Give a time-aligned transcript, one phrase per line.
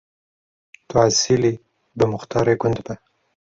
[0.87, 1.53] Tu esîlî,
[1.97, 2.95] bi muxtarê gund be.